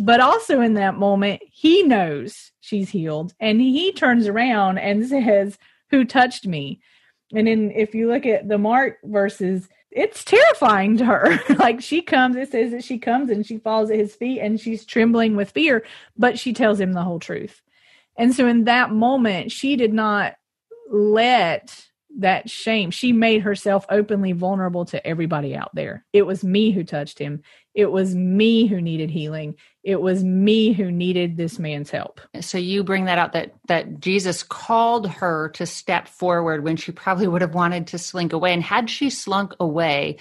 But 0.00 0.20
also 0.20 0.60
in 0.60 0.74
that 0.74 0.96
moment, 0.96 1.42
he 1.50 1.82
knows 1.82 2.50
she's 2.60 2.90
healed. 2.90 3.34
And 3.40 3.60
he 3.60 3.92
turns 3.92 4.26
around 4.26 4.78
and 4.78 5.06
says, 5.08 5.58
Who 5.90 6.04
touched 6.04 6.46
me? 6.46 6.80
And 7.34 7.46
then 7.46 7.72
if 7.74 7.94
you 7.94 8.08
look 8.08 8.26
at 8.26 8.48
the 8.48 8.58
Mark 8.58 8.98
verses, 9.04 9.68
it's 9.94 10.24
terrifying 10.24 10.96
to 10.98 11.04
her. 11.04 11.38
like 11.58 11.80
she 11.80 12.02
comes, 12.02 12.36
it 12.36 12.50
says 12.50 12.72
that 12.72 12.84
she 12.84 12.98
comes 12.98 13.30
and 13.30 13.46
she 13.46 13.58
falls 13.58 13.90
at 13.90 13.98
his 13.98 14.14
feet 14.14 14.40
and 14.40 14.60
she's 14.60 14.84
trembling 14.84 15.36
with 15.36 15.52
fear, 15.52 15.84
but 16.16 16.38
she 16.38 16.52
tells 16.52 16.80
him 16.80 16.92
the 16.92 17.02
whole 17.02 17.20
truth. 17.20 17.62
And 18.16 18.34
so 18.34 18.46
in 18.46 18.64
that 18.64 18.90
moment, 18.90 19.52
she 19.52 19.76
did 19.76 19.92
not 19.92 20.34
let 20.90 21.86
that 22.18 22.50
shame. 22.50 22.90
She 22.90 23.12
made 23.12 23.42
herself 23.42 23.86
openly 23.88 24.32
vulnerable 24.32 24.84
to 24.86 25.04
everybody 25.06 25.56
out 25.56 25.74
there. 25.74 26.04
It 26.12 26.22
was 26.22 26.44
me 26.44 26.70
who 26.70 26.84
touched 26.84 27.18
him. 27.18 27.42
It 27.74 27.90
was 27.90 28.14
me 28.14 28.66
who 28.66 28.80
needed 28.80 29.10
healing. 29.10 29.56
It 29.82 30.00
was 30.00 30.22
me 30.22 30.72
who 30.72 30.92
needed 30.92 31.36
this 31.36 31.58
man's 31.58 31.90
help. 31.90 32.20
So 32.40 32.56
you 32.56 32.84
bring 32.84 33.06
that 33.06 33.18
out 33.18 33.32
that 33.32 33.54
that 33.66 33.98
Jesus 34.00 34.42
called 34.42 35.08
her 35.08 35.48
to 35.50 35.66
step 35.66 36.08
forward 36.08 36.62
when 36.62 36.76
she 36.76 36.92
probably 36.92 37.26
would 37.26 37.42
have 37.42 37.54
wanted 37.54 37.88
to 37.88 37.98
slink 37.98 38.32
away 38.32 38.52
and 38.52 38.62
had 38.62 38.88
she 38.88 39.10
slunk 39.10 39.54
away, 39.58 40.18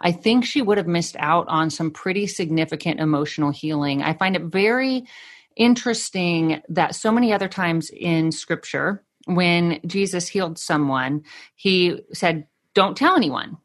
I 0.00 0.12
think 0.12 0.44
she 0.44 0.62
would 0.62 0.78
have 0.78 0.86
missed 0.86 1.16
out 1.18 1.46
on 1.48 1.70
some 1.70 1.90
pretty 1.90 2.26
significant 2.26 3.00
emotional 3.00 3.50
healing. 3.50 4.02
I 4.02 4.14
find 4.14 4.34
it 4.34 4.42
very 4.42 5.04
interesting 5.56 6.62
that 6.68 6.94
so 6.94 7.12
many 7.12 7.32
other 7.32 7.48
times 7.48 7.90
in 7.90 8.32
scripture, 8.32 9.04
when 9.26 9.80
Jesus 9.86 10.28
healed 10.28 10.58
someone, 10.58 11.22
he 11.54 12.00
said, 12.12 12.46
Don't 12.74 12.96
tell 12.96 13.16
anyone. 13.16 13.58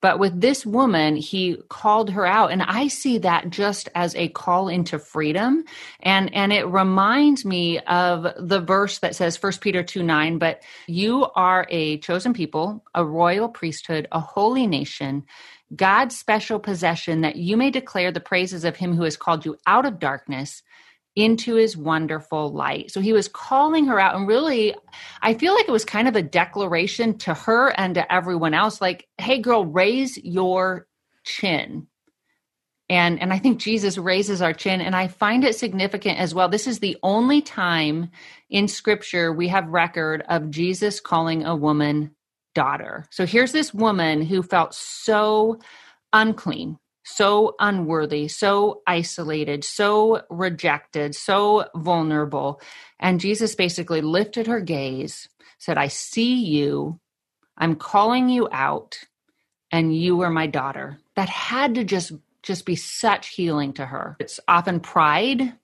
But 0.00 0.18
with 0.18 0.40
this 0.40 0.64
woman, 0.64 1.16
he 1.16 1.56
called 1.68 2.10
her 2.10 2.24
out. 2.24 2.50
And 2.50 2.62
I 2.62 2.88
see 2.88 3.18
that 3.18 3.50
just 3.50 3.88
as 3.94 4.14
a 4.14 4.28
call 4.28 4.68
into 4.68 4.98
freedom. 4.98 5.64
And, 6.00 6.34
and 6.34 6.52
it 6.52 6.66
reminds 6.66 7.44
me 7.44 7.80
of 7.80 8.26
the 8.38 8.60
verse 8.60 8.98
that 8.98 9.14
says, 9.14 9.36
First 9.36 9.60
Peter 9.60 9.82
2 9.82 10.02
9, 10.02 10.38
but 10.38 10.62
you 10.86 11.26
are 11.34 11.66
a 11.68 11.98
chosen 11.98 12.32
people, 12.32 12.82
a 12.94 13.04
royal 13.04 13.48
priesthood, 13.48 14.08
a 14.12 14.20
holy 14.20 14.66
nation, 14.66 15.24
God's 15.74 16.18
special 16.18 16.58
possession, 16.58 17.20
that 17.20 17.36
you 17.36 17.56
may 17.56 17.70
declare 17.70 18.10
the 18.10 18.20
praises 18.20 18.64
of 18.64 18.76
him 18.76 18.94
who 18.96 19.04
has 19.04 19.16
called 19.16 19.44
you 19.44 19.56
out 19.66 19.86
of 19.86 19.98
darkness 19.98 20.62
into 21.16 21.56
his 21.56 21.76
wonderful 21.76 22.52
light. 22.52 22.90
So 22.90 23.00
he 23.00 23.12
was 23.12 23.28
calling 23.28 23.86
her 23.86 24.00
out 24.00 24.16
and 24.16 24.28
really 24.28 24.74
I 25.22 25.34
feel 25.34 25.54
like 25.54 25.68
it 25.68 25.72
was 25.72 25.84
kind 25.84 26.08
of 26.08 26.16
a 26.16 26.22
declaration 26.22 27.18
to 27.18 27.34
her 27.34 27.68
and 27.68 27.94
to 27.96 28.12
everyone 28.12 28.54
else 28.54 28.80
like, 28.80 29.08
"Hey 29.18 29.38
girl, 29.40 29.66
raise 29.66 30.18
your 30.18 30.86
chin." 31.24 31.88
And 32.88 33.20
and 33.20 33.32
I 33.32 33.38
think 33.38 33.60
Jesus 33.60 33.98
raises 33.98 34.42
our 34.42 34.52
chin 34.52 34.80
and 34.80 34.96
I 34.96 35.08
find 35.08 35.44
it 35.44 35.56
significant 35.56 36.18
as 36.18 36.34
well. 36.34 36.48
This 36.48 36.66
is 36.66 36.80
the 36.80 36.96
only 37.02 37.42
time 37.42 38.10
in 38.48 38.68
scripture 38.68 39.32
we 39.32 39.48
have 39.48 39.68
record 39.68 40.24
of 40.28 40.50
Jesus 40.50 41.00
calling 41.00 41.44
a 41.44 41.56
woman 41.56 42.14
daughter. 42.54 43.06
So 43.10 43.26
here's 43.26 43.52
this 43.52 43.74
woman 43.74 44.22
who 44.22 44.42
felt 44.42 44.74
so 44.74 45.60
unclean 46.12 46.78
so 47.04 47.56
unworthy, 47.60 48.28
so 48.28 48.82
isolated, 48.86 49.64
so 49.64 50.22
rejected, 50.30 51.14
so 51.14 51.66
vulnerable. 51.74 52.60
And 52.98 53.20
Jesus 53.20 53.54
basically 53.54 54.00
lifted 54.00 54.46
her 54.46 54.60
gaze, 54.60 55.28
said, 55.58 55.78
I 55.78 55.88
see 55.88 56.44
you, 56.44 57.00
I'm 57.56 57.76
calling 57.76 58.28
you 58.28 58.48
out, 58.52 58.98
and 59.72 59.94
you 59.96 60.22
are 60.22 60.30
my 60.30 60.46
daughter. 60.46 60.98
That 61.16 61.28
had 61.28 61.76
to 61.76 61.84
just 61.84 62.12
just 62.42 62.64
be 62.66 62.76
such 62.76 63.28
healing 63.28 63.74
to 63.74 63.84
her. 63.86 64.16
It's 64.18 64.40
often 64.48 64.80
pride 64.80 65.54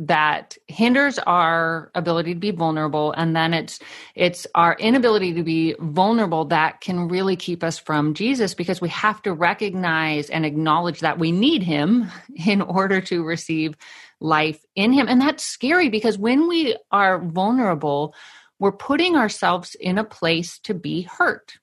that 0.00 0.56
hinders 0.66 1.18
our 1.20 1.90
ability 1.94 2.32
to 2.32 2.40
be 2.40 2.50
vulnerable 2.52 3.12
and 3.12 3.36
then 3.36 3.52
it's 3.52 3.78
it's 4.14 4.46
our 4.54 4.74
inability 4.78 5.34
to 5.34 5.42
be 5.42 5.74
vulnerable 5.78 6.46
that 6.46 6.80
can 6.80 7.06
really 7.06 7.36
keep 7.36 7.62
us 7.62 7.78
from 7.78 8.14
Jesus 8.14 8.54
because 8.54 8.80
we 8.80 8.88
have 8.88 9.20
to 9.20 9.34
recognize 9.34 10.30
and 10.30 10.46
acknowledge 10.46 11.00
that 11.00 11.18
we 11.18 11.30
need 11.30 11.62
him 11.62 12.10
in 12.46 12.62
order 12.62 13.02
to 13.02 13.22
receive 13.22 13.76
life 14.20 14.64
in 14.74 14.92
him. 14.94 15.06
And 15.06 15.20
that's 15.20 15.44
scary 15.44 15.90
because 15.90 16.16
when 16.16 16.48
we 16.48 16.76
are 16.90 17.18
vulnerable 17.18 18.14
we're 18.58 18.72
putting 18.72 19.16
ourselves 19.16 19.74
in 19.74 19.98
a 19.98 20.04
place 20.04 20.58
to 20.60 20.74
be 20.74 21.02
hurt. 21.02 21.54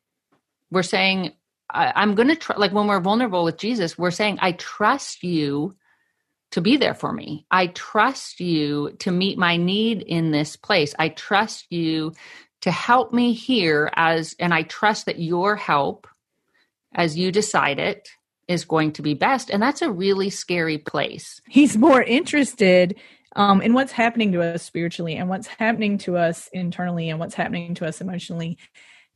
We're 0.72 0.84
saying 0.84 1.34
I, 1.70 2.04
am 2.04 2.16
going 2.16 2.30
to 2.30 2.36
try 2.36 2.56
like 2.56 2.72
when 2.72 2.88
we're 2.88 3.00
vulnerable 3.00 3.44
with 3.44 3.58
Jesus 3.58 3.98
we're 3.98 4.12
saying 4.12 4.38
I 4.42 4.52
trust 4.52 5.24
you 5.24 5.76
to 6.52 6.62
be 6.62 6.78
there 6.78 6.94
for 6.94 7.12
me. 7.12 7.46
I 7.52 7.68
trust 7.68 8.40
you 8.40 8.96
to 9.00 9.12
meet 9.12 9.38
my 9.38 9.58
need 9.58 10.02
in 10.02 10.32
this 10.32 10.56
place. 10.56 10.96
I 10.98 11.10
trust 11.10 11.72
you 11.72 12.14
to 12.62 12.72
help 12.72 13.14
me 13.14 13.34
here 13.34 13.92
as, 13.96 14.36
and 14.40 14.54
I 14.54 14.64
trust 14.64 15.06
that 15.06 15.20
your 15.20 15.56
help, 15.56 16.08
as 16.94 17.18
you 17.18 17.32
decide 17.32 17.80
it, 17.80 18.10
is 18.48 18.66
going 18.66 18.94
to 18.94 19.02
be 19.02 19.14
best. 19.14 19.50
And 19.50 19.62
that's 19.62 19.82
a 19.82 19.92
really 19.92 20.30
scary 20.30 20.78
place. 20.78 21.42
He's 21.48 21.78
more 21.78 22.02
interested 22.02 22.96
um, 23.36 23.62
in 23.62 23.74
what's 23.74 23.92
happening 23.92 24.32
to 24.32 24.42
us 24.42 24.64
spiritually 24.64 25.16
and 25.16 25.30
what's 25.30 25.48
happening 25.48 25.98
to 26.00 26.18
us 26.18 26.50
internally 26.54 27.10
and 27.10 27.20
what's 27.20 27.36
happening 27.36 27.76
to 27.76 27.86
us 27.86 28.02
emotionally. 28.02 28.58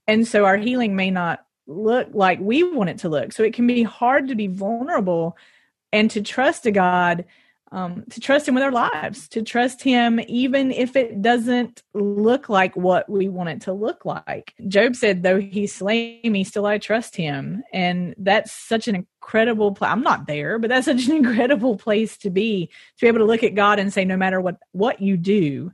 And 0.05 0.27
so 0.27 0.45
our 0.45 0.57
healing 0.57 0.95
may 0.95 1.11
not 1.11 1.45
look 1.65 2.09
like 2.13 2.39
we 2.39 2.63
want 2.63 2.89
it 2.89 2.99
to 2.99 3.09
look. 3.09 3.31
So 3.31 3.43
it 3.43 3.53
can 3.53 3.67
be 3.67 3.83
hard 3.83 4.27
to 4.27 4.35
be 4.35 4.47
vulnerable 4.47 5.37
and 5.91 6.09
to 6.11 6.21
trust 6.21 6.65
a 6.65 6.71
God, 6.71 7.25
um, 7.71 8.03
to 8.09 8.19
trust 8.19 8.47
Him 8.47 8.55
with 8.55 8.63
our 8.63 8.71
lives, 8.71 9.27
to 9.29 9.41
trust 9.41 9.81
Him 9.81 10.19
even 10.27 10.71
if 10.71 10.95
it 10.95 11.21
doesn't 11.21 11.83
look 11.93 12.49
like 12.49 12.75
what 12.75 13.09
we 13.09 13.29
want 13.29 13.49
it 13.49 13.61
to 13.61 13.73
look 13.73 14.03
like. 14.03 14.53
Job 14.67 14.95
said, 14.95 15.23
"Though 15.23 15.39
He 15.39 15.67
slay 15.67 16.19
me, 16.23 16.43
still 16.43 16.65
I 16.65 16.77
trust 16.77 17.15
Him," 17.15 17.63
and 17.71 18.13
that's 18.17 18.51
such 18.51 18.87
an 18.87 18.95
incredible. 18.95 19.73
Pl- 19.73 19.87
I'm 19.87 20.01
not 20.01 20.27
there, 20.27 20.59
but 20.59 20.69
that's 20.69 20.85
such 20.85 21.07
an 21.07 21.15
incredible 21.25 21.77
place 21.77 22.17
to 22.17 22.29
be 22.29 22.67
to 22.97 23.01
be 23.01 23.07
able 23.07 23.19
to 23.19 23.25
look 23.25 23.43
at 23.43 23.55
God 23.55 23.79
and 23.79 23.93
say, 23.93 24.03
"No 24.03 24.17
matter 24.17 24.41
what 24.41 24.57
what 24.73 25.01
you 25.01 25.17
do." 25.17 25.71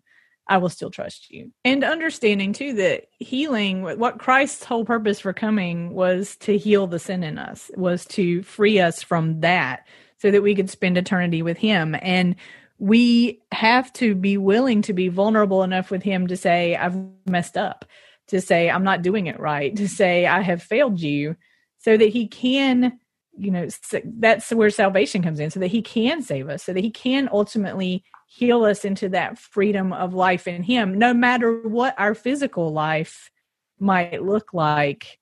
I 0.50 0.58
will 0.60 0.70
still 0.70 0.90
trust 0.90 1.30
you. 1.30 1.52
And 1.66 1.84
understanding 1.84 2.54
too 2.54 2.74
that 2.76 3.08
healing, 3.20 3.82
what 3.82 4.20
Christ's 4.20 4.64
whole 4.64 4.86
purpose 4.86 5.20
for 5.20 5.34
coming 5.34 5.94
was 5.94 6.38
to 6.38 6.58
heal 6.58 6.88
the 6.88 7.00
sin 7.00 7.24
in 7.24 7.38
us, 7.38 7.70
was 7.76 8.06
to 8.06 8.44
free 8.44 8.80
us 8.80 9.04
from 9.04 9.42
that 9.42 9.86
so 10.20 10.32
that 10.32 10.42
we 10.42 10.56
could 10.56 10.70
spend 10.70 10.98
eternity 10.98 11.42
with 11.42 11.58
him. 11.58 11.96
And 12.02 12.36
we 12.80 13.42
have 13.52 13.92
to 13.94 14.16
be 14.16 14.38
willing 14.38 14.82
to 14.84 14.94
be 14.94 15.08
vulnerable 15.10 15.64
enough 15.64 15.90
with 15.90 16.04
him 16.04 16.28
to 16.28 16.38
say 16.38 16.76
i've 16.76 16.96
messed 17.26 17.58
up 17.58 17.86
to 18.28 18.40
say 18.40 18.70
i'm 18.70 18.84
not 18.84 19.02
doing 19.02 19.28
it 19.28 19.40
right 19.40 19.76
to 19.76 19.88
say 19.88 20.26
i 20.26 20.42
have 20.42 20.62
failed 20.62 21.00
you 21.00 21.36
so 21.80 21.98
that 21.98 22.10
he 22.10 22.28
can 22.28 23.00
you 23.38 23.52
know 23.52 23.68
that's 24.20 24.52
where 24.52 24.70
salvation 24.70 25.22
comes 25.22 25.40
in 25.40 25.50
so 25.50 25.60
that 25.60 25.68
he 25.68 25.82
can 25.82 26.22
save 26.22 26.50
us 26.50 26.64
so 26.64 26.74
that 26.74 26.84
he 26.84 26.92
can 26.92 27.30
ultimately 27.32 28.04
heal 28.28 28.64
us 28.64 28.84
into 28.84 29.10
that 29.10 29.38
freedom 29.38 29.94
of 29.94 30.14
life 30.14 30.48
in 30.48 30.62
him 30.62 30.98
no 30.98 31.14
matter 31.14 31.62
what 31.68 31.96
our 31.98 32.14
physical 32.14 32.72
life 32.72 33.32
might 33.80 34.24
look 34.24 34.54
like 34.54 35.20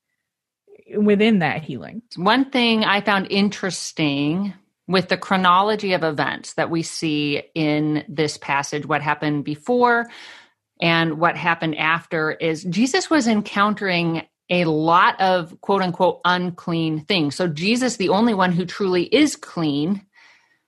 within 0.98 1.40
that 1.40 1.64
healing. 1.64 2.02
One 2.16 2.50
thing 2.52 2.84
i 2.86 3.02
found 3.02 3.28
interesting 3.30 4.54
with 4.88 5.10
the 5.10 5.18
chronology 5.18 5.94
of 5.94 6.04
events 6.04 6.54
that 6.54 6.70
we 6.70 6.84
see 6.84 7.42
in 7.56 8.04
this 8.08 8.38
passage, 8.38 8.86
what 8.86 9.02
happened 9.02 9.44
before 9.44 10.08
and 10.82 11.18
what 11.18 11.38
happened 11.38 11.78
after, 11.78 12.32
is 12.32 12.64
Jesus 12.64 13.10
was 13.10 13.28
encountering 13.28 14.28
a 14.50 14.66
lot 14.66 15.20
of 15.20 15.60
quote 15.62 15.82
unquote 15.82 16.22
unclean 16.26 17.02
things. 17.06 17.36
So, 17.36 17.48
Jesus, 17.48 17.98
the 17.98 18.10
only 18.10 18.34
one 18.34 18.52
who 18.52 18.66
truly 18.66 19.04
is 19.04 19.36
clean, 19.36 20.06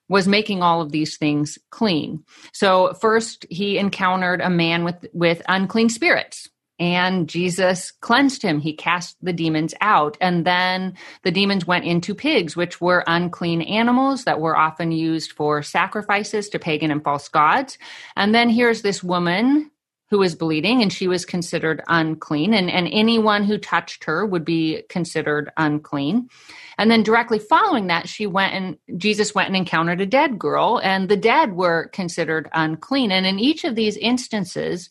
was 0.09 0.27
making 0.27 0.63
all 0.63 0.81
of 0.81 0.91
these 0.91 1.17
things 1.17 1.59
clean. 1.69 2.23
So, 2.53 2.93
first, 2.93 3.45
he 3.49 3.77
encountered 3.77 4.41
a 4.41 4.49
man 4.49 4.83
with, 4.83 5.05
with 5.13 5.41
unclean 5.47 5.89
spirits 5.89 6.49
and 6.79 7.27
Jesus 7.27 7.91
cleansed 7.91 8.41
him. 8.41 8.59
He 8.59 8.73
cast 8.73 9.17
the 9.21 9.33
demons 9.33 9.73
out. 9.81 10.17
And 10.21 10.45
then 10.45 10.95
the 11.23 11.31
demons 11.31 11.65
went 11.65 11.85
into 11.85 12.13
pigs, 12.13 12.55
which 12.55 12.79
were 12.79 13.03
unclean 13.07 13.61
animals 13.63 14.25
that 14.25 14.39
were 14.39 14.57
often 14.57 14.91
used 14.91 15.31
for 15.31 15.63
sacrifices 15.63 16.49
to 16.49 16.59
pagan 16.59 16.91
and 16.91 17.03
false 17.03 17.29
gods. 17.29 17.77
And 18.15 18.33
then 18.33 18.49
here's 18.49 18.83
this 18.83 19.03
woman 19.03 19.71
who 20.09 20.19
was 20.19 20.35
bleeding 20.35 20.81
and 20.81 20.91
she 20.91 21.07
was 21.07 21.25
considered 21.25 21.81
unclean 21.87 22.53
and, 22.53 22.69
and 22.69 22.87
anyone 22.91 23.43
who 23.43 23.57
touched 23.57 24.05
her 24.05 24.25
would 24.25 24.45
be 24.45 24.83
considered 24.89 25.51
unclean 25.57 26.29
and 26.77 26.89
then 26.89 27.03
directly 27.03 27.39
following 27.39 27.87
that 27.87 28.07
she 28.07 28.25
went 28.25 28.53
and 28.53 28.77
jesus 28.97 29.35
went 29.35 29.47
and 29.47 29.57
encountered 29.57 29.99
a 29.99 30.05
dead 30.05 30.39
girl 30.39 30.79
and 30.81 31.09
the 31.09 31.17
dead 31.17 31.53
were 31.53 31.89
considered 31.89 32.49
unclean 32.53 33.11
and 33.11 33.25
in 33.25 33.37
each 33.37 33.65
of 33.65 33.75
these 33.75 33.97
instances 33.97 34.89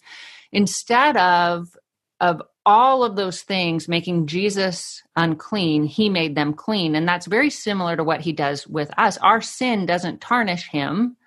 instead 0.57 1.19
of 1.19 1.69
of 2.19 2.43
all 2.65 3.05
of 3.05 3.15
those 3.15 3.43
things 3.43 3.89
making 3.89 4.27
Jesus 4.27 5.03
unclean, 5.15 5.85
he 5.85 6.09
made 6.09 6.35
them 6.35 6.55
clean. 6.55 6.97
And 6.97 7.07
that's 7.07 7.27
very 7.27 7.51
similar 7.51 7.95
to 7.95 8.03
what 8.03 8.23
he 8.23 8.33
does 8.33 8.67
with 8.67 8.91
us. 8.99 9.19
Our 9.19 9.43
sin 9.43 9.85
doesn't 9.85 10.23
tarnish 10.23 10.69
him. 10.69 11.19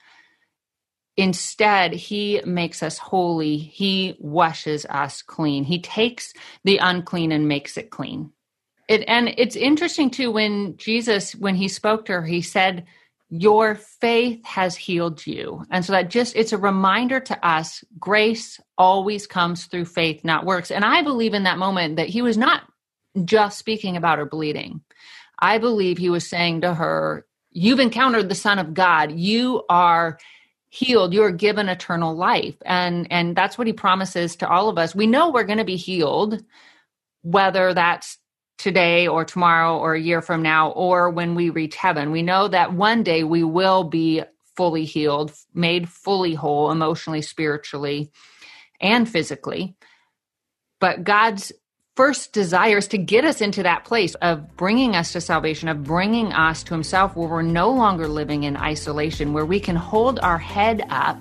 Instead, 1.15 1.93
he 1.93 2.41
makes 2.43 2.81
us 2.81 2.98
holy. 2.98 3.57
He 3.57 4.17
washes 4.19 4.86
us 4.89 5.21
clean. 5.21 5.63
He 5.63 5.79
takes 5.79 6.33
the 6.63 6.77
unclean 6.77 7.31
and 7.31 7.48
makes 7.48 7.77
it 7.77 7.91
clean. 7.91 8.31
It, 8.88 9.03
and 9.07 9.31
it's 9.38 9.55
interesting 9.55 10.09
too 10.09 10.31
when 10.31 10.75
Jesus, 10.77 11.36
when 11.36 11.55
he 11.55 11.67
spoke 11.67 12.05
to 12.05 12.13
her, 12.13 12.25
he 12.25 12.41
said, 12.41 12.86
your 13.29 13.75
faith 13.75 14.43
has 14.43 14.75
healed 14.75 15.25
you. 15.25 15.63
And 15.69 15.86
so 15.86 15.93
that 15.93 16.09
just, 16.09 16.36
it's 16.36 16.53
a 16.53 16.57
reminder 16.57 17.19
to 17.19 17.48
us 17.48 17.83
grace 18.00 18.59
always 18.77 19.27
comes 19.27 19.65
through 19.65 19.86
faith, 19.86 20.24
not 20.24 20.45
works. 20.45 20.71
And 20.71 20.83
I 20.83 21.03
believe 21.03 21.33
in 21.33 21.43
that 21.43 21.59
moment 21.59 21.98
that 21.98 22.09
he 22.09 22.21
was 22.21 22.38
not 22.38 22.63
just 23.25 23.59
speaking 23.59 23.98
about 23.98 24.17
her 24.17 24.25
bleeding. 24.25 24.81
I 25.39 25.57
believe 25.57 25.98
he 25.98 26.09
was 26.09 26.27
saying 26.27 26.62
to 26.62 26.74
her, 26.74 27.25
You've 27.51 27.79
encountered 27.79 28.29
the 28.29 28.36
Son 28.36 28.59
of 28.59 28.75
God. 28.75 29.12
You 29.12 29.63
are 29.69 30.19
healed 30.69 31.13
you're 31.13 31.31
given 31.31 31.67
eternal 31.67 32.15
life 32.15 32.55
and 32.63 33.07
and 33.09 33.36
that's 33.36 33.57
what 33.57 33.65
he 33.65 33.74
promises 33.74 34.36
to 34.36 34.48
all 34.48 34.69
of 34.69 34.77
us 34.77 34.93
we 34.93 35.07
know 35.07 35.31
we're 35.31 35.43
going 35.43 35.57
to 35.57 35.65
be 35.65 35.75
healed 35.75 36.43
whether 37.24 37.74
that's 37.74 38.19
today 38.59 39.07
or 39.07 39.25
tomorrow 39.25 39.77
or 39.77 39.95
a 39.95 39.99
year 39.99 40.21
from 40.21 40.43
now 40.43 40.69
or 40.71 41.09
when 41.09 41.33
we 41.33 41.49
reach 41.49 41.75
heaven. 41.75 42.11
We 42.11 42.21
know 42.21 42.47
that 42.49 42.73
one 42.73 43.01
day 43.01 43.23
we 43.23 43.43
will 43.43 43.85
be 43.85 44.21
fully 44.55 44.85
healed, 44.85 45.31
made 45.53 45.89
fully 45.89 46.35
whole 46.35 46.69
emotionally, 46.69 47.21
spiritually, 47.21 48.11
and 48.79 49.09
physically. 49.09 49.75
But 50.79 51.05
God's 51.05 51.53
first 51.95 52.33
desire 52.33 52.77
is 52.77 52.87
to 52.89 52.97
get 52.97 53.23
us 53.23 53.41
into 53.41 53.63
that 53.63 53.85
place 53.85 54.15
of 54.15 54.55
bringing 54.57 54.95
us 54.95 55.13
to 55.13 55.21
salvation, 55.21 55.69
of 55.69 55.83
bringing 55.83 56.33
us 56.33 56.63
to 56.63 56.73
Himself, 56.73 57.15
where 57.15 57.29
we're 57.29 57.41
no 57.41 57.71
longer 57.71 58.07
living 58.07 58.43
in 58.43 58.57
isolation, 58.57 59.33
where 59.33 59.45
we 59.45 59.61
can 59.61 59.77
hold 59.77 60.19
our 60.19 60.37
head 60.37 60.85
up 60.89 61.17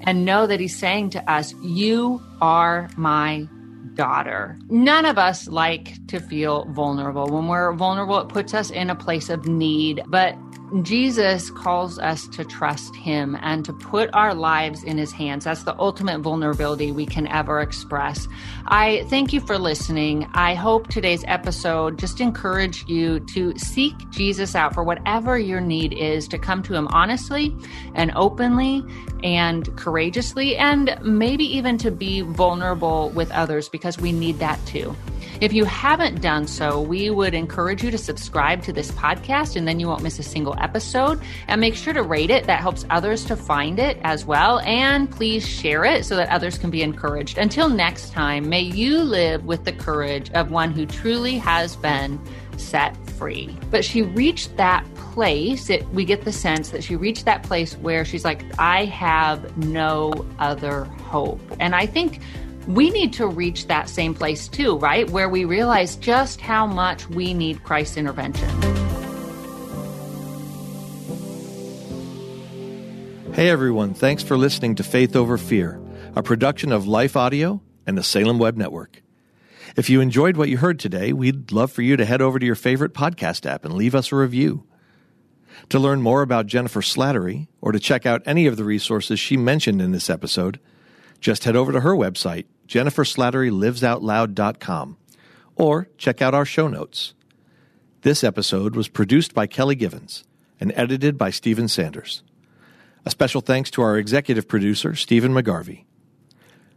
and 0.00 0.24
know 0.24 0.48
that 0.48 0.58
He's 0.58 0.76
saying 0.76 1.10
to 1.10 1.30
us, 1.30 1.54
You 1.62 2.20
are 2.40 2.90
my 2.96 3.48
daughter. 3.94 4.58
None 4.68 5.04
of 5.04 5.18
us 5.18 5.48
like 5.48 6.06
to 6.08 6.20
feel 6.20 6.64
vulnerable. 6.66 7.26
When 7.26 7.48
we're 7.48 7.72
vulnerable, 7.72 8.18
it 8.20 8.28
puts 8.28 8.54
us 8.54 8.70
in 8.70 8.90
a 8.90 8.94
place 8.94 9.28
of 9.30 9.46
need. 9.46 10.02
But 10.06 10.36
Jesus 10.82 11.50
calls 11.50 11.98
us 11.98 12.28
to 12.28 12.44
trust 12.44 12.94
him 12.94 13.36
and 13.40 13.64
to 13.64 13.72
put 13.72 14.08
our 14.12 14.34
lives 14.34 14.84
in 14.84 14.98
his 14.98 15.10
hands. 15.10 15.44
That's 15.44 15.64
the 15.64 15.76
ultimate 15.78 16.20
vulnerability 16.20 16.92
we 16.92 17.06
can 17.06 17.26
ever 17.26 17.60
express. 17.60 18.28
I 18.66 19.04
thank 19.08 19.32
you 19.32 19.40
for 19.40 19.58
listening. 19.58 20.28
I 20.32 20.54
hope 20.54 20.88
today's 20.88 21.24
episode 21.26 21.98
just 21.98 22.20
encouraged 22.20 22.88
you 22.88 23.18
to 23.34 23.56
seek 23.58 23.94
Jesus 24.10 24.54
out 24.54 24.72
for 24.72 24.84
whatever 24.84 25.38
your 25.38 25.60
need 25.60 25.92
is, 25.92 26.28
to 26.28 26.38
come 26.38 26.62
to 26.62 26.74
him 26.74 26.86
honestly 26.88 27.54
and 27.94 28.12
openly 28.14 28.84
and 29.24 29.76
courageously, 29.76 30.56
and 30.56 30.96
maybe 31.02 31.44
even 31.44 31.78
to 31.78 31.90
be 31.90 32.20
vulnerable 32.20 33.10
with 33.10 33.30
others 33.32 33.68
because 33.68 33.98
we 33.98 34.12
need 34.12 34.38
that 34.38 34.64
too. 34.66 34.94
If 35.40 35.54
you 35.54 35.64
haven't 35.64 36.20
done 36.20 36.46
so, 36.46 36.82
we 36.82 37.08
would 37.08 37.32
encourage 37.32 37.82
you 37.82 37.90
to 37.92 37.96
subscribe 37.96 38.62
to 38.64 38.74
this 38.74 38.90
podcast 38.90 39.56
and 39.56 39.66
then 39.66 39.80
you 39.80 39.86
won't 39.86 40.02
miss 40.02 40.18
a 40.18 40.22
single 40.22 40.54
episode. 40.60 41.18
And 41.48 41.58
make 41.58 41.74
sure 41.74 41.94
to 41.94 42.02
rate 42.02 42.28
it. 42.28 42.44
That 42.44 42.60
helps 42.60 42.84
others 42.90 43.24
to 43.24 43.36
find 43.36 43.78
it 43.78 43.96
as 44.02 44.26
well. 44.26 44.58
And 44.60 45.10
please 45.10 45.48
share 45.48 45.86
it 45.86 46.04
so 46.04 46.14
that 46.16 46.28
others 46.28 46.58
can 46.58 46.70
be 46.70 46.82
encouraged. 46.82 47.38
Until 47.38 47.70
next 47.70 48.12
time, 48.12 48.50
may 48.50 48.60
you 48.60 49.02
live 49.02 49.46
with 49.46 49.64
the 49.64 49.72
courage 49.72 50.30
of 50.32 50.50
one 50.50 50.72
who 50.72 50.84
truly 50.84 51.38
has 51.38 51.74
been 51.74 52.20
set 52.58 52.94
free. 53.12 53.56
But 53.70 53.82
she 53.82 54.02
reached 54.02 54.58
that 54.58 54.84
place, 54.94 55.70
it, 55.70 55.88
we 55.88 56.04
get 56.04 56.26
the 56.26 56.32
sense 56.32 56.68
that 56.68 56.84
she 56.84 56.96
reached 56.96 57.24
that 57.24 57.42
place 57.44 57.78
where 57.78 58.04
she's 58.04 58.26
like, 58.26 58.44
I 58.58 58.84
have 58.84 59.56
no 59.56 60.12
other 60.38 60.84
hope. 60.84 61.40
And 61.58 61.74
I 61.74 61.86
think 61.86 62.20
we 62.66 62.90
need 62.90 63.12
to 63.14 63.26
reach 63.26 63.66
that 63.66 63.88
same 63.88 64.14
place 64.14 64.48
too, 64.48 64.76
right? 64.78 65.08
Where 65.10 65.28
we 65.28 65.44
realize 65.44 65.96
just 65.96 66.40
how 66.40 66.66
much 66.66 67.08
we 67.08 67.34
need 67.34 67.62
Christ's 67.64 67.96
intervention. 67.96 68.48
Hey 73.32 73.48
everyone, 73.48 73.94
thanks 73.94 74.22
for 74.22 74.36
listening 74.36 74.74
to 74.74 74.82
Faith 74.82 75.16
Over 75.16 75.38
Fear, 75.38 75.80
a 76.14 76.22
production 76.22 76.72
of 76.72 76.86
Life 76.86 77.16
Audio 77.16 77.62
and 77.86 77.96
the 77.96 78.02
Salem 78.02 78.38
Web 78.38 78.56
Network. 78.56 79.02
If 79.76 79.88
you 79.88 80.00
enjoyed 80.00 80.36
what 80.36 80.48
you 80.48 80.58
heard 80.58 80.78
today, 80.78 81.12
we'd 81.12 81.52
love 81.52 81.70
for 81.70 81.82
you 81.82 81.96
to 81.96 82.04
head 82.04 82.20
over 82.20 82.38
to 82.38 82.44
your 82.44 82.56
favorite 82.56 82.92
podcast 82.92 83.46
app 83.46 83.64
and 83.64 83.74
leave 83.74 83.94
us 83.94 84.12
a 84.12 84.16
review. 84.16 84.66
To 85.68 85.78
learn 85.78 86.02
more 86.02 86.22
about 86.22 86.46
Jennifer 86.46 86.80
Slattery 86.80 87.46
or 87.60 87.72
to 87.72 87.78
check 87.78 88.04
out 88.04 88.22
any 88.26 88.46
of 88.46 88.56
the 88.56 88.64
resources 88.64 89.20
she 89.20 89.36
mentioned 89.36 89.80
in 89.80 89.92
this 89.92 90.10
episode, 90.10 90.58
just 91.20 91.44
head 91.44 91.56
over 91.56 91.72
to 91.72 91.80
her 91.80 91.94
website, 91.94 92.46
jenniferslatterylivesoutloud.com, 92.66 94.96
or 95.56 95.88
check 95.98 96.22
out 96.22 96.34
our 96.34 96.44
show 96.44 96.68
notes. 96.68 97.14
This 98.02 98.24
episode 98.24 98.74
was 98.74 98.88
produced 98.88 99.34
by 99.34 99.46
Kelly 99.46 99.74
Givens 99.74 100.24
and 100.58 100.72
edited 100.74 101.18
by 101.18 101.30
Stephen 101.30 101.68
Sanders. 101.68 102.22
A 103.04 103.10
special 103.10 103.40
thanks 103.40 103.70
to 103.72 103.82
our 103.82 103.96
executive 103.96 104.48
producer, 104.48 104.94
Stephen 104.94 105.32
McGarvey. 105.32 105.84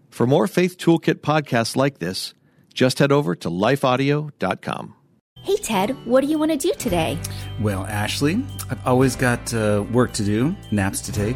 For 0.09 0.27
more 0.27 0.47
Faith 0.47 0.77
Toolkit 0.77 1.15
podcasts 1.15 1.75
like 1.75 1.99
this, 1.99 2.33
just 2.73 2.99
head 2.99 3.11
over 3.11 3.35
to 3.35 3.49
lifeaudio.com. 3.49 4.95
Hey, 5.43 5.57
Ted, 5.57 5.89
what 6.05 6.21
do 6.21 6.27
you 6.27 6.39
want 6.39 6.51
to 6.51 6.57
do 6.57 6.71
today? 6.77 7.19
Well, 7.59 7.85
Ashley, 7.85 8.45
I've 8.69 8.87
always 8.87 9.17
got 9.17 9.53
uh, 9.53 9.83
work 9.91 10.13
to 10.13 10.23
do, 10.23 10.55
naps 10.71 11.01
to 11.01 11.11
take. 11.11 11.35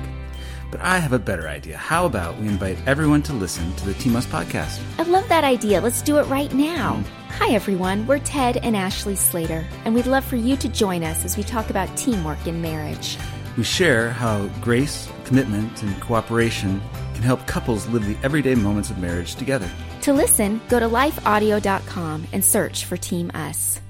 But 0.69 0.81
I 0.81 0.97
have 0.99 1.13
a 1.13 1.19
better 1.19 1.47
idea. 1.47 1.77
How 1.77 2.05
about 2.05 2.37
we 2.37 2.47
invite 2.47 2.77
everyone 2.85 3.21
to 3.23 3.33
listen 3.33 3.73
to 3.75 3.85
the 3.85 3.93
Team 3.95 4.15
Us 4.15 4.25
podcast? 4.25 4.81
I 4.97 5.03
love 5.03 5.27
that 5.29 5.43
idea. 5.43 5.81
Let's 5.81 6.01
do 6.01 6.17
it 6.17 6.23
right 6.23 6.53
now. 6.53 6.95
Hmm. 6.95 7.31
Hi, 7.39 7.53
everyone. 7.53 8.05
We're 8.07 8.19
Ted 8.19 8.57
and 8.57 8.75
Ashley 8.75 9.15
Slater, 9.15 9.65
and 9.85 9.93
we'd 9.93 10.07
love 10.07 10.25
for 10.25 10.35
you 10.35 10.57
to 10.57 10.67
join 10.67 11.03
us 11.03 11.23
as 11.23 11.37
we 11.37 11.43
talk 11.43 11.69
about 11.69 11.95
teamwork 11.95 12.47
in 12.47 12.61
marriage. 12.61 13.17
We 13.57 13.63
share 13.63 14.09
how 14.11 14.47
grace, 14.61 15.09
commitment, 15.25 15.83
and 15.83 15.99
cooperation 16.01 16.81
can 17.13 17.23
help 17.23 17.45
couples 17.47 17.87
live 17.87 18.05
the 18.05 18.17
everyday 18.23 18.55
moments 18.55 18.89
of 18.89 18.97
marriage 18.97 19.35
together. 19.35 19.69
To 20.01 20.13
listen, 20.13 20.61
go 20.69 20.79
to 20.79 20.87
lifeaudio.com 20.87 22.27
and 22.33 22.43
search 22.43 22.85
for 22.85 22.97
Team 22.97 23.31
Us. 23.33 23.81